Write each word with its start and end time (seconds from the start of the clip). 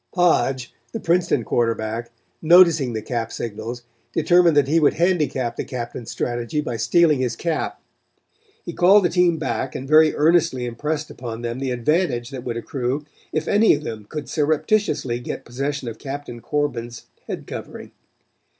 Hodge, 0.15 0.73
the 0.93 0.99
Princeton 0.99 1.43
quarterback, 1.43 2.09
noticing 2.41 2.93
the 2.93 3.03
cap 3.03 3.31
signals, 3.31 3.83
determined 4.13 4.57
that 4.57 4.67
he 4.67 4.79
would 4.79 4.95
handicap 4.95 5.55
the 5.57 5.63
captain's 5.63 6.09
strategy 6.09 6.59
by 6.59 6.75
stealing 6.75 7.19
his 7.19 7.35
cap. 7.35 7.79
He 8.65 8.73
called 8.73 9.05
the 9.05 9.09
team 9.09 9.37
back 9.37 9.75
and 9.75 9.87
very 9.87 10.15
earnestly 10.15 10.65
impressed 10.65 11.11
upon 11.11 11.43
them 11.43 11.59
the 11.59 11.69
advantage 11.69 12.31
that 12.31 12.43
would 12.43 12.57
accrue 12.57 13.05
if 13.31 13.47
any 13.47 13.75
of 13.75 13.83
them 13.83 14.05
could 14.05 14.27
surreptitiously 14.27 15.19
get 15.19 15.45
possession 15.45 15.87
of 15.87 15.99
Captain 15.99 16.39
Corbin's 16.41 17.05
head 17.27 17.45
covering. 17.45 17.91